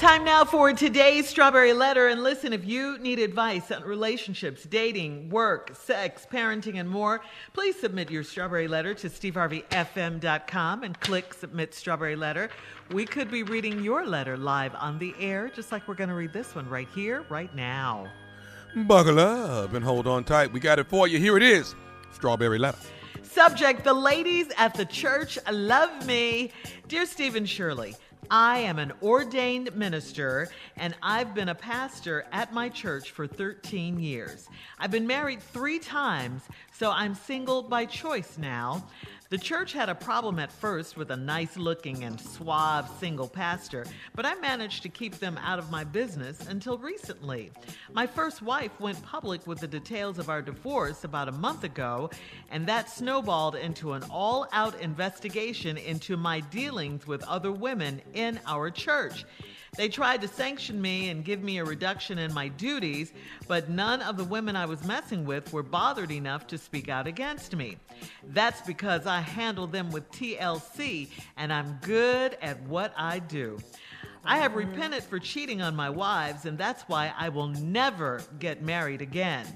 [0.00, 2.08] Time now for today's Strawberry Letter.
[2.08, 7.20] And listen, if you need advice on relationships, dating, work, sex, parenting, and more,
[7.52, 12.48] please submit your Strawberry Letter to steveharveyfm.com and click Submit Strawberry Letter.
[12.92, 16.14] We could be reading your letter live on the air, just like we're going to
[16.14, 18.10] read this one right here, right now.
[18.74, 20.50] Buckle up and hold on tight.
[20.50, 21.18] We got it for you.
[21.18, 21.74] Here it is
[22.10, 22.78] Strawberry Letter.
[23.20, 26.52] Subject The ladies at the church love me.
[26.88, 27.94] Dear Stephen Shirley,
[28.30, 33.98] I am an ordained minister and I've been a pastor at my church for 13
[33.98, 34.48] years.
[34.78, 38.84] I've been married three times, so I'm single by choice now.
[39.30, 43.86] The church had a problem at first with a nice looking and suave single pastor,
[44.16, 47.52] but I managed to keep them out of my business until recently.
[47.92, 52.10] My first wife went public with the details of our divorce about a month ago,
[52.50, 58.40] and that snowballed into an all out investigation into my dealings with other women in
[58.48, 59.24] our church.
[59.76, 63.12] They tried to sanction me and give me a reduction in my duties,
[63.46, 67.06] but none of the women I was messing with were bothered enough to speak out
[67.06, 67.76] against me.
[68.28, 73.58] That's because I handle them with TLC and I'm good at what I do.
[74.24, 78.62] I have repented for cheating on my wives, and that's why I will never get
[78.62, 79.46] married again.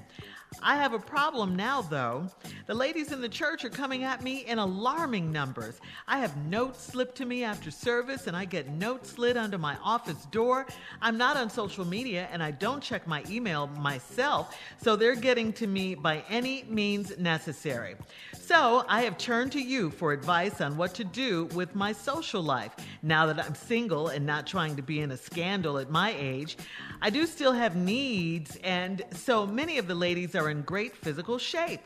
[0.61, 2.27] I have a problem now, though.
[2.65, 5.79] The ladies in the church are coming at me in alarming numbers.
[6.07, 9.77] I have notes slipped to me after service, and I get notes slid under my
[9.83, 10.65] office door.
[11.01, 15.53] I'm not on social media, and I don't check my email myself, so they're getting
[15.53, 17.95] to me by any means necessary.
[18.33, 22.41] So I have turned to you for advice on what to do with my social
[22.41, 22.73] life.
[23.01, 26.57] Now that I'm single and not trying to be in a scandal at my age,
[27.01, 31.37] I do still have needs, and so many of the ladies are in great physical
[31.37, 31.81] shape.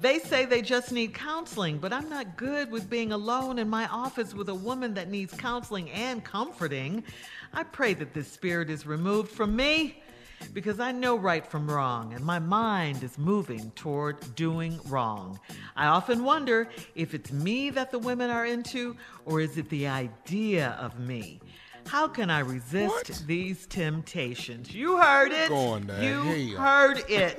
[0.00, 3.86] They say they just need counseling, but I'm not good with being alone in my
[3.86, 7.04] office with a woman that needs counseling and comforting.
[7.52, 10.02] I pray that this spirit is removed from me
[10.52, 15.38] because I know right from wrong and my mind is moving toward doing wrong.
[15.76, 19.86] I often wonder if it's me that the women are into or is it the
[19.86, 21.40] idea of me?
[21.86, 23.22] How can I resist What?
[23.26, 24.74] these temptations?
[24.74, 25.50] You heard it.
[25.50, 27.38] You heard it.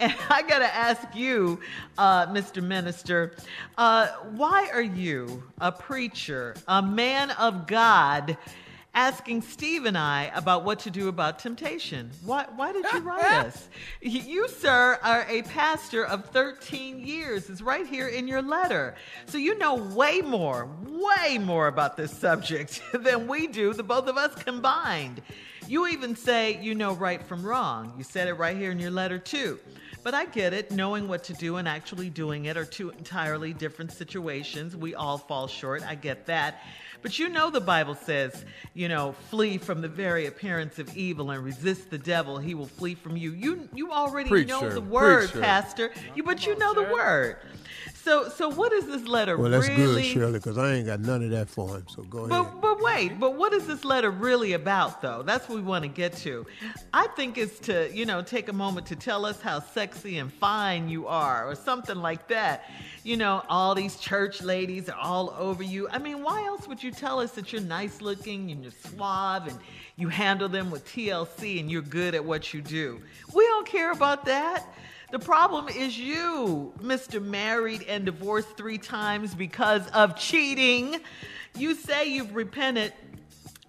[0.00, 1.60] and I got to ask you,
[1.98, 2.62] uh, Mr.
[2.62, 3.34] Minister,
[3.78, 8.36] uh, why are you, a preacher, a man of God,
[8.94, 12.10] asking Steve and I about what to do about temptation?
[12.24, 13.68] Why, why did you write us?
[14.00, 17.50] You, sir, are a pastor of 13 years.
[17.50, 18.94] It's right here in your letter.
[19.26, 24.06] So you know way more, way more about this subject than we do, the both
[24.06, 25.22] of us combined.
[25.66, 27.94] You even say you know right from wrong.
[27.96, 29.58] You said it right here in your letter, too.
[30.02, 30.70] But I get it.
[30.70, 34.76] Knowing what to do and actually doing it are two entirely different situations.
[34.76, 35.82] We all fall short.
[35.82, 36.62] I get that.
[37.04, 41.32] But you know the Bible says, you know, flee from the very appearance of evil
[41.32, 42.38] and resist the devil.
[42.38, 43.32] He will flee from you.
[43.32, 45.40] You you already Preach, know the word, Preach, sir.
[45.42, 45.90] Pastor.
[46.14, 47.36] You but you know the word.
[48.04, 50.02] So so what is this letter really Well, that's really?
[50.02, 51.86] good, Shirley, because I ain't got none of that for him.
[51.88, 52.28] So go ahead.
[52.28, 55.22] But but wait, but what is this letter really about though?
[55.22, 56.44] That's what we want to get to.
[56.92, 60.30] I think it's to, you know, take a moment to tell us how sexy and
[60.30, 62.68] fine you are or something like that.
[63.04, 65.88] You know, all these church ladies are all over you.
[65.88, 69.46] I mean, why else would you tell us that you're nice looking and you're suave
[69.46, 69.58] and
[69.96, 73.00] you handle them with TLC and you're good at what you do?
[73.34, 74.66] We don't care about that.
[75.14, 77.24] The problem is you, Mr.
[77.24, 80.96] Married and divorced three times because of cheating.
[81.56, 82.92] You say you've repented,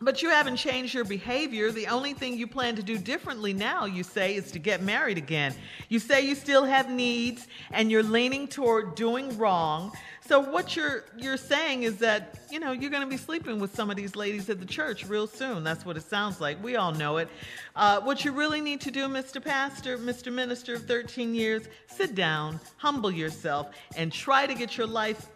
[0.01, 1.71] but you haven't changed your behavior.
[1.71, 5.17] The only thing you plan to do differently now, you say, is to get married
[5.17, 5.55] again.
[5.87, 9.93] You say you still have needs and you're leaning toward doing wrong.
[10.27, 13.75] So what you're you're saying is that, you know, you're going to be sleeping with
[13.75, 15.63] some of these ladies at the church real soon.
[15.63, 16.61] That's what it sounds like.
[16.63, 17.29] We all know it.
[17.75, 19.43] Uh, what you really need to do, Mr.
[19.43, 20.33] Pastor, Mr.
[20.33, 25.27] Minister of 13 years, sit down, humble yourself, and try to get your life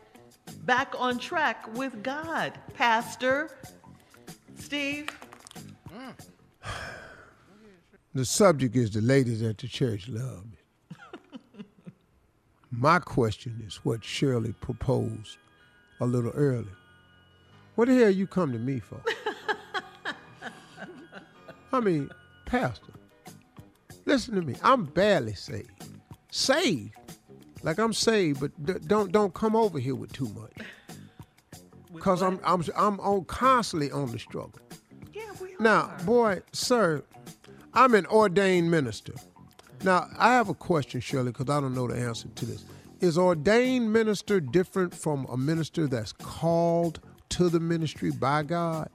[0.65, 2.53] back on track with God.
[2.73, 3.51] Pastor,
[4.59, 5.07] Steve,
[5.91, 6.13] mm.
[8.13, 10.57] the subject is the ladies at the church love me.
[12.71, 15.37] My question is what Shirley proposed
[16.01, 16.67] a little early.
[17.75, 19.01] What the hell you come to me for?
[21.73, 22.09] I mean,
[22.45, 22.91] Pastor,
[24.05, 24.55] listen to me.
[24.61, 25.71] I'm barely saved.
[26.31, 26.93] Saved.
[27.63, 30.58] Like I'm saved, but d- don't don't come over here with too much.
[31.99, 34.59] Cause I'm I'm I'm on constantly on the struggle.
[35.13, 37.03] yeah, we Now, boy, sir,
[37.73, 39.13] I'm an ordained minister.
[39.83, 42.65] Now, I have a question, Shirley, because I don't know the answer to this.
[42.99, 46.99] Is ordained minister different from a minister that's called
[47.29, 48.89] to the ministry by God?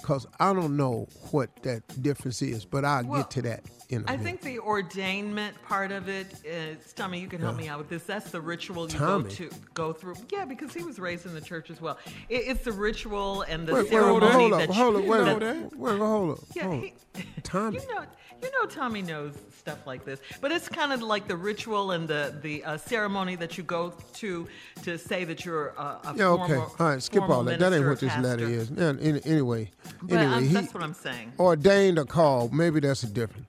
[0.00, 4.04] because I don't know what that difference is, but I'll Well, get to that in
[4.08, 7.20] I think the ordainment part of it is Tommy.
[7.20, 8.02] You can help me out with this.
[8.04, 9.24] That's the ritual you Tommy?
[9.24, 10.16] go to go through.
[10.32, 11.98] Yeah, because he was raised in the church as well.
[12.28, 15.24] It, it's the ritual and the Wait, ceremony wait, hold up, you- hold up, wait,
[15.24, 16.44] that- wait, wait, hold up.
[16.54, 16.92] Yeah, hold he.
[17.42, 17.78] Tommy.
[17.80, 18.04] You know,
[18.42, 22.08] you know, Tommy knows stuff like this, but it's kind of like the ritual and
[22.08, 24.48] the the uh, ceremony that you go to
[24.82, 26.54] to say that you're a, a Yeah, okay.
[26.54, 27.58] All right, skip all that.
[27.58, 28.70] That ain't what this letter is.
[28.70, 29.70] Yeah, any- anyway,
[30.02, 31.32] But anyway, I'm- he that's what I'm saying.
[31.38, 32.54] ordained or called.
[32.54, 33.46] Maybe that's a difference.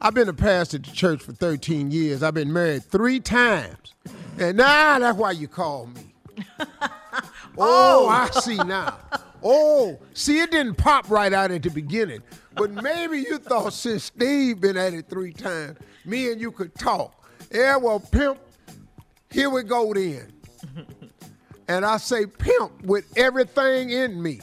[0.00, 2.22] I've been a pastor at the church for 13 years.
[2.22, 3.94] I've been married three times.
[4.38, 6.14] And now that's why you call me.
[7.56, 8.98] Oh, oh, I see now.
[9.40, 12.20] Oh, see, it didn't pop right out at the beginning.
[12.56, 16.74] But maybe you thought since Steve been at it three times, me and you could
[16.74, 17.24] talk.
[17.52, 18.38] Yeah, well, pimp,
[19.30, 20.32] here we go then.
[21.66, 24.38] And I say pimp with everything in me.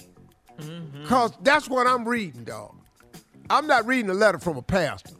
[0.59, 1.03] Mm-hmm.
[1.03, 2.75] Because that's what I'm reading, dog.
[3.47, 5.13] I'm not reading a letter from a pastor.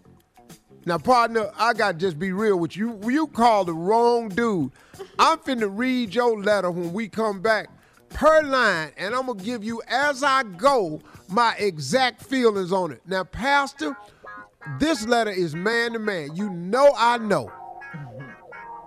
[0.85, 2.99] Now, partner, I got to just be real with you.
[3.03, 4.71] You called the wrong dude.
[5.19, 7.69] I'm finna read your letter when we come back
[8.09, 10.99] per line, and I'm going to give you, as I go,
[11.29, 13.01] my exact feelings on it.
[13.05, 13.95] Now, Pastor,
[14.79, 16.35] this letter is man to man.
[16.35, 17.51] You know I know.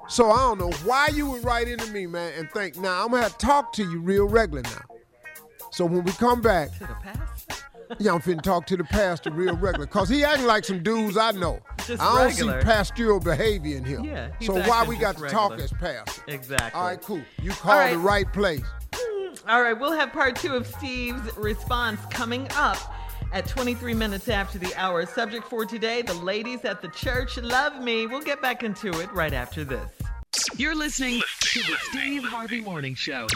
[0.08, 3.11] So I don't know why you would write into me, man, and think, now I'm
[3.11, 4.82] going to have to talk to you real regular now.
[5.70, 6.70] So when we come back.
[7.99, 9.87] Yeah, I'm finna talk to the pastor real regular.
[9.87, 11.61] Cause he acting like some dudes I know.
[11.87, 12.61] Just I don't regular.
[12.61, 14.05] see pastoral behavior in him.
[14.05, 15.64] Yeah, he's So why we got just to talk regular.
[15.64, 16.23] as pastor?
[16.29, 16.81] Exactly.
[16.81, 17.23] All right, cool.
[17.43, 17.93] You called right.
[17.93, 18.62] the right place.
[18.93, 22.79] Mm, all right, we'll have part two of Steve's response coming up
[23.32, 25.05] at 23 minutes after the hour.
[25.06, 28.06] Subject for today the ladies at the church love me.
[28.06, 29.91] We'll get back into it right after this.
[30.56, 33.26] You're listening to the Steve Harvey Morning Show.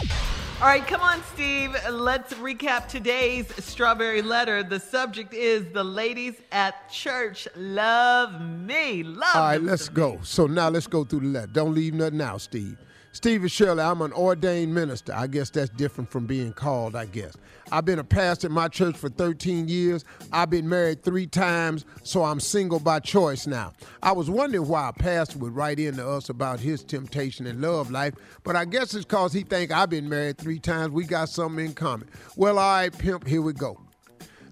[0.61, 1.73] All right, come on, Steve.
[1.89, 4.61] Let's recap today's strawberry letter.
[4.61, 9.03] The subject is the ladies at church love me.
[9.03, 10.19] Love All right, let's go.
[10.21, 11.47] So now let's go through the letter.
[11.47, 12.77] Don't leave nothing out, Steve.
[13.11, 15.13] Steve and Shirley, I'm an ordained minister.
[15.15, 17.35] I guess that's different from being called, I guess.
[17.71, 20.05] I've been a pastor at my church for 13 years.
[20.31, 23.73] I've been married three times, so I'm single by choice now.
[24.03, 27.61] I was wondering why a pastor would write in to us about his temptation and
[27.61, 28.13] love life,
[28.43, 30.91] but I guess it's because he think I've been married three times.
[30.91, 32.09] We got something in common.
[32.35, 33.79] Well, all right, pimp, here we go.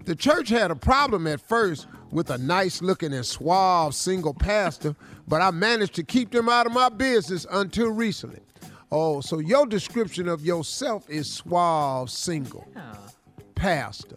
[0.04, 4.96] The church had a problem at first with a nice looking and suave single pastor,
[5.28, 8.40] but I managed to keep them out of my business until recently.
[8.90, 12.66] Oh, so your description of yourself is suave single
[13.54, 14.16] pastor.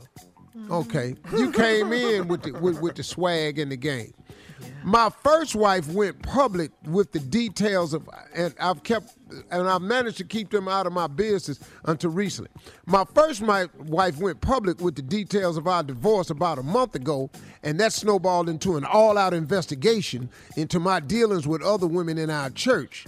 [0.56, 0.72] Mm-hmm.
[0.72, 4.14] Okay, you came in with the with, with the swag in the game.
[4.84, 9.16] My first wife went public with the details of, and I've kept,
[9.50, 12.52] and I've managed to keep them out of my business until recently.
[12.86, 16.96] My first my wife went public with the details of our divorce about a month
[16.96, 17.30] ago,
[17.64, 22.50] and that snowballed into an all-out investigation into my dealings with other women in our
[22.50, 23.06] church.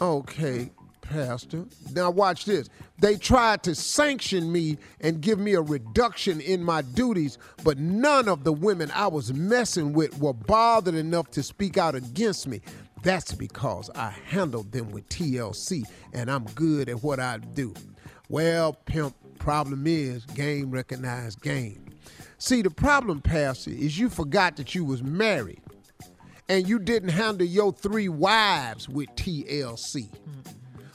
[0.00, 0.70] Okay,
[1.00, 1.64] Pastor.
[1.92, 2.68] Now watch this.
[3.00, 8.28] They tried to sanction me and give me a reduction in my duties, but none
[8.28, 12.60] of the women I was messing with were bothered enough to speak out against me.
[13.02, 17.74] That's because I handled them with TLC and I'm good at what I do.
[18.28, 21.86] Well, pimp, problem is game recognized game.
[22.38, 25.60] See, the problem, Pastor, is you forgot that you was married
[26.50, 30.08] and you didn't handle your three wives with TLC.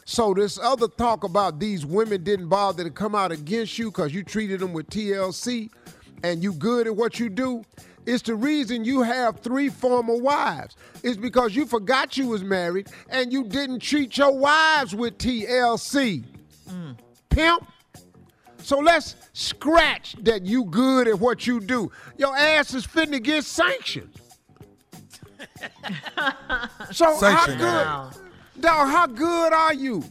[0.04, 4.14] So this other talk about these women didn't bother to come out against you because
[4.14, 5.70] you treated them with TLC
[6.24, 7.64] and you good at what you do.
[8.06, 10.76] It's the reason you have three former wives.
[11.04, 16.26] It's because you forgot you was married and you didn't treat your wives with TLC.
[17.30, 17.66] Pimp.
[18.58, 21.92] So let's scratch that you good at what you do.
[22.18, 24.10] Your ass is fitting to get sanctioned.
[26.92, 27.62] So how good,
[28.62, 28.88] dog?
[28.90, 30.04] How good are you?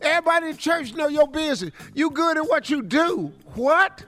[0.00, 1.72] Everybody in church know your business.
[1.94, 3.32] You good at what you do.
[3.54, 4.04] What?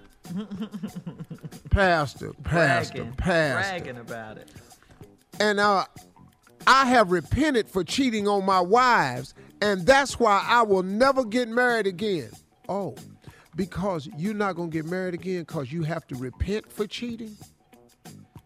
[1.70, 3.70] pastor, pastor, bragging, pastor.
[3.70, 4.48] bragging about it.
[5.40, 5.84] And uh,
[6.66, 11.48] I have repented for cheating on my wives, and that's why I will never get
[11.48, 12.30] married again.
[12.68, 12.94] Oh,
[13.56, 17.36] because you're not gonna get married again because you have to repent for cheating?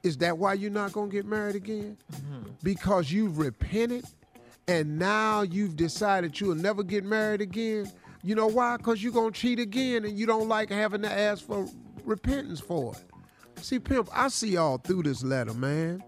[0.04, 1.96] Is that why you're not gonna get married again?
[2.12, 2.50] Mm-hmm.
[2.62, 4.04] Because you've repented
[4.68, 7.90] and now you've decided you'll never get married again?
[8.22, 8.76] You know why?
[8.76, 11.66] Because you're gonna cheat again and you don't like having to ask for
[12.04, 13.64] repentance for it.
[13.64, 16.04] See, pimp, I see all through this letter, man.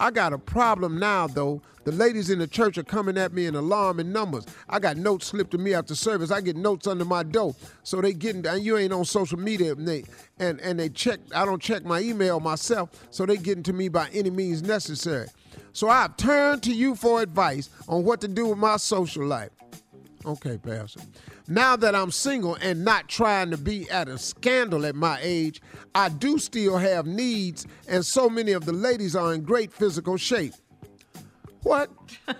[0.00, 1.60] I got a problem now, though.
[1.84, 4.46] The ladies in the church are coming at me in alarming numbers.
[4.66, 6.30] I got notes slipped to me after service.
[6.30, 7.54] I get notes under my door.
[7.82, 10.04] So they getting and you ain't on social media and they
[10.38, 13.88] and, and they check I don't check my email myself, so they getting to me
[13.88, 15.28] by any means necessary.
[15.72, 19.50] So I've turned to you for advice on what to do with my social life.
[20.26, 21.00] Okay, Pastor.
[21.48, 25.62] Now that I'm single and not trying to be at a scandal at my age,
[25.94, 30.16] I do still have needs, and so many of the ladies are in great physical
[30.16, 30.54] shape.
[31.62, 31.90] What?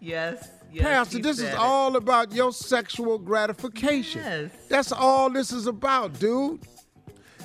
[0.00, 0.48] Yes.
[0.72, 1.54] yes Pastor, this is it.
[1.54, 4.22] all about your sexual gratification.
[4.22, 4.52] Yes.
[4.68, 6.60] That's all this is about, dude.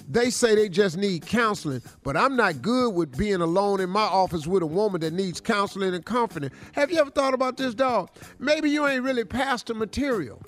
[0.10, 4.01] They say they just need counseling, but I'm not good with being alone in my
[4.01, 6.51] office with a woman that needs counseling and comforting.
[6.74, 8.10] Have you ever thought about this, dog?
[8.39, 10.41] Maybe you ain't really pastor material.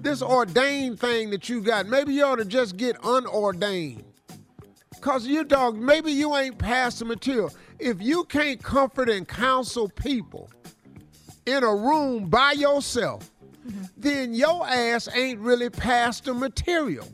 [0.00, 4.04] This ordained thing that you got, maybe you ought to just get unordained.
[5.00, 7.50] Cause you dog, maybe you ain't pastor material.
[7.78, 10.48] If you can't comfort and counsel people
[11.46, 13.32] in a room by yourself,
[13.96, 17.08] then your ass ain't really pastor material.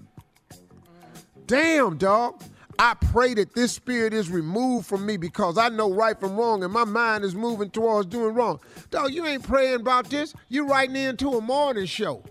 [1.48, 2.42] Damn, dog.
[2.78, 6.62] I pray that this spirit is removed from me because I know right from wrong
[6.62, 8.60] and my mind is moving towards doing wrong.
[8.90, 10.34] Dog, you ain't praying about this.
[10.48, 12.22] You writing into a morning show.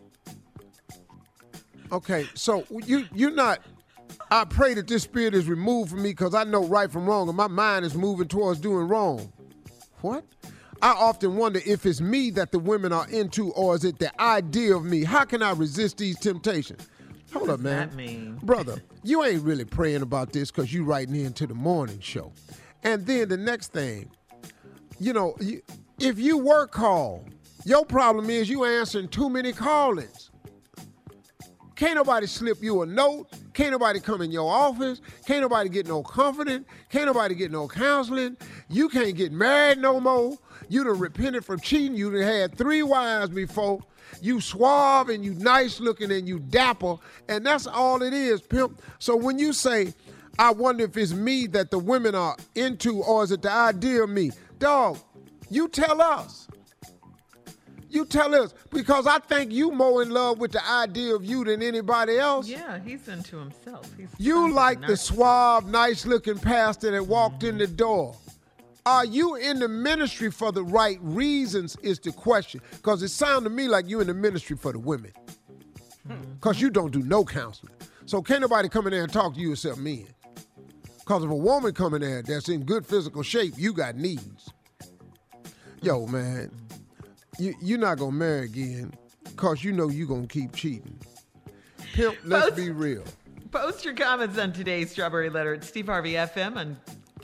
[1.91, 3.59] Okay, so you you're not.
[4.29, 7.27] I pray that this spirit is removed from me because I know right from wrong
[7.27, 9.33] and my mind is moving towards doing wrong.
[10.01, 10.23] What?
[10.79, 14.21] I often wonder if it's me that the women are into or is it the
[14.21, 15.03] idea of me?
[15.03, 16.87] How can I resist these temptations?
[17.33, 17.95] Hold up, man.
[17.95, 18.39] mean?
[18.43, 22.31] Brother, you ain't really praying about this because you writing into the morning show.
[22.83, 24.09] And then the next thing,
[24.99, 25.35] you know,
[25.99, 27.25] if you work call,
[27.65, 30.31] your problem is you answering too many call-ins.
[31.75, 33.27] Can't nobody slip you a note.
[33.53, 34.99] Can't nobody come in your office.
[35.27, 36.65] Can't nobody get no comforting.
[36.89, 38.35] Can't nobody get no counseling.
[38.67, 40.37] You can't get married no more.
[40.69, 41.95] You done repented from cheating.
[41.95, 43.81] You done had three wives before.
[44.21, 46.95] You suave and you nice looking and you dapper.
[47.27, 48.81] And that's all it is, pimp.
[48.99, 49.93] So when you say,
[50.39, 54.03] I wonder if it's me that the women are into or is it the idea
[54.03, 54.31] of me?
[54.59, 54.97] Dog,
[55.49, 56.47] you tell us.
[57.89, 61.45] You tell us because I think you more in love with the idea of you
[61.45, 62.47] than anybody else.
[62.47, 63.89] Yeah, he's into himself.
[63.97, 68.15] He's You like the suave, nice looking pastor that walked in the door.
[68.87, 71.75] Are you in the ministry for the right reasons?
[71.83, 72.61] Is the question.
[72.71, 75.11] Because it sounded to me like you're in the ministry for the women.
[76.07, 76.21] Hmm.
[76.35, 77.73] Because you don't do no counseling.
[78.05, 80.07] So can't nobody come in there and talk to you except men.
[80.99, 84.53] Because if a woman come in there that's in good physical shape, you got needs.
[85.81, 86.49] Yo, man,
[87.37, 88.93] you, you're not going to marry again
[89.25, 90.97] because you know you're going to keep cheating.
[91.93, 93.03] Pimp, let's Folks- be real.
[93.51, 96.77] Post your comments on today's Strawberry Letter at Steve Harvey FM on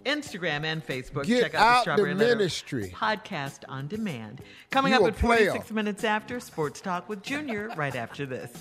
[0.06, 1.26] Instagram and Facebook.
[1.26, 2.94] Get Check out, out the Strawberry the ministry.
[2.96, 4.42] podcast on demand.
[4.72, 5.50] Coming You up a at player.
[5.52, 8.52] 46 minutes after Sports Talk with Junior right after this.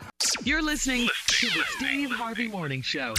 [0.44, 3.14] You're listening to the Steve Harvey Morning Show.